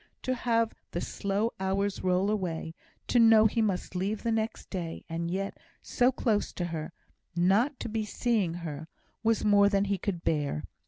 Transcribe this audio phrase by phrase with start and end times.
[0.23, 2.73] To have the slow hours roll away
[3.05, 6.91] to know he must leave the next day and yet, so close to her,
[7.35, 8.87] not to be seeing her
[9.21, 10.63] was more than he could bear.